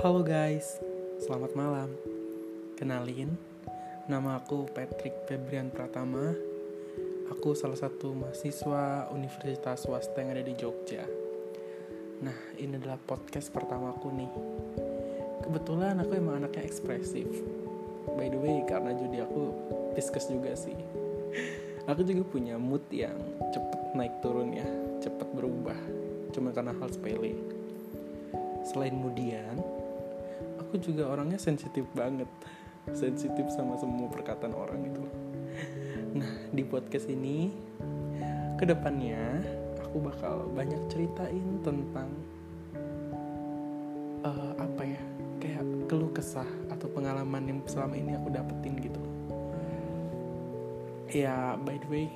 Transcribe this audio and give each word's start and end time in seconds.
Halo 0.00 0.24
guys, 0.24 0.80
selamat 1.20 1.52
malam. 1.52 1.92
Kenalin, 2.72 3.36
nama 4.08 4.40
aku 4.40 4.64
Patrick 4.72 5.12
Febrian 5.28 5.68
Pratama. 5.68 6.32
Aku 7.28 7.52
salah 7.52 7.76
satu 7.76 8.16
mahasiswa 8.16 9.12
Universitas 9.12 9.84
Swasta 9.84 10.24
yang 10.24 10.32
ada 10.32 10.40
di 10.40 10.56
Jogja. 10.56 11.04
Nah, 12.24 12.32
ini 12.56 12.80
adalah 12.80 12.96
podcast 12.96 13.52
pertamaku 13.52 14.08
nih. 14.08 14.32
Kebetulan 15.44 16.00
aku 16.00 16.16
emang 16.16 16.40
anaknya 16.40 16.64
ekspresif. 16.64 17.28
By 18.16 18.32
the 18.32 18.40
way, 18.40 18.64
karena 18.64 18.96
judi 18.96 19.20
aku 19.20 19.52
diskus 20.00 20.32
juga 20.32 20.56
sih. 20.56 20.80
Aku 21.92 22.08
juga 22.08 22.24
punya 22.24 22.56
mood 22.56 22.88
yang 22.88 23.20
cepet 23.52 23.92
naik 23.92 24.16
turun 24.24 24.56
ya, 24.56 24.64
cepet 25.04 25.28
berubah. 25.36 25.76
Cuma 26.32 26.56
karena 26.56 26.72
hal 26.72 26.88
sepele. 26.88 27.36
Selain 28.64 28.96
kemudian, 28.96 29.79
aku 30.70 30.78
juga 30.78 31.10
orangnya 31.10 31.34
sensitif 31.34 31.82
banget. 31.98 32.30
Sensitif 32.94 33.50
sama 33.50 33.74
semua 33.74 34.06
perkataan 34.06 34.54
orang 34.54 34.86
itu. 34.86 35.02
Nah 36.14 36.30
di 36.54 36.62
podcast 36.62 37.10
ini 37.10 37.50
ke 38.54 38.62
depannya 38.62 39.42
aku 39.82 39.98
bakal 39.98 40.46
banyak 40.54 40.78
ceritain 40.86 41.58
tentang 41.66 42.06
uh, 44.22 44.54
apa 44.62 44.82
ya 44.86 45.02
kayak 45.42 45.66
keluh 45.90 46.14
kesah 46.14 46.46
atau 46.70 46.86
pengalaman 46.86 47.50
yang 47.50 47.58
selama 47.66 47.98
ini 47.98 48.14
aku 48.14 48.30
dapetin 48.30 48.78
gitu. 48.78 49.02
Ya 51.10 51.58
by 51.58 51.82
the 51.82 51.88
way 51.90 52.06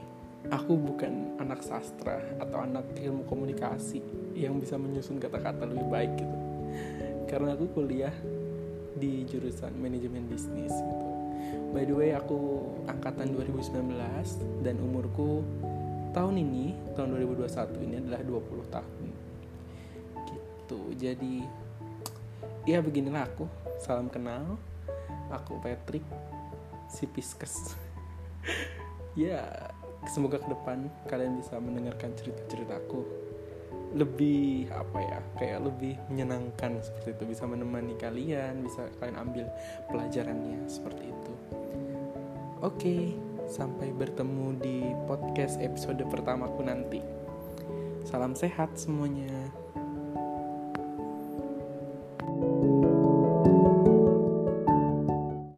aku 0.54 0.78
bukan 0.78 1.34
anak 1.42 1.59
sastra 1.66 2.23
atau 2.38 2.62
anak 2.62 2.86
ilmu 3.02 3.26
komunikasi 3.26 3.98
yang 4.38 4.62
bisa 4.62 4.78
menyusun 4.78 5.18
kata-kata 5.18 5.66
lebih 5.66 5.90
baik 5.90 6.12
gitu. 6.23 6.36
Karena 7.26 7.59
aku 7.59 7.66
kuliah 7.74 8.14
di 8.98 9.26
jurusan 9.26 9.74
manajemen 9.78 10.26
bisnis 10.30 10.73
gitu. 10.73 11.06
By 11.74 11.82
the 11.84 11.95
way, 11.95 12.10
aku 12.14 12.70
angkatan 12.87 13.34
2019 13.34 14.62
dan 14.62 14.78
umurku 14.78 15.42
tahun 16.14 16.38
ini, 16.38 16.95
tahun 16.95 17.18
2021 17.18 17.84
ini 17.84 17.95
adalah 17.98 18.23
20 18.23 18.74
tahun. 18.74 19.04
Gitu. 20.30 20.80
Jadi 20.95 21.34
ya 22.64 22.78
beginilah 22.78 23.26
aku. 23.26 23.51
Salam 23.82 24.06
kenal. 24.06 24.54
Aku 25.34 25.58
Patrick 25.58 26.06
si 26.86 27.10
Piskes. 27.10 27.74
ya, 29.18 29.42
semoga 30.06 30.38
ke 30.38 30.46
depan 30.46 30.86
kalian 31.10 31.42
bisa 31.42 31.58
mendengarkan 31.58 32.14
cerita-ceritaku 32.14 33.02
lebih 33.95 34.66
apa 34.74 34.98
ya 34.98 35.18
kayak 35.38 35.60
lebih 35.70 35.95
menyenangkan 36.10 36.82
seperti 36.82 37.14
itu. 37.14 37.24
Bisa 37.30 37.46
menemani 37.46 37.95
kalian 37.95 38.66
bisa 38.66 38.90
kalian 38.98 39.18
ambil 39.23 39.46
pelajarannya 39.88 40.66
seperti 40.66 41.09
itu. 41.09 41.32
Oke 42.60 42.96
sampai 43.46 43.92
bertemu 43.95 44.46
di 44.59 44.76
podcast 45.06 45.62
episode 45.62 46.02
pertamaku 46.10 46.60
nanti. 46.66 47.01
Salam 48.04 48.36
sehat 48.36 48.76
semuanya. 48.76 49.32
thank 52.34 53.56
you 53.56 53.73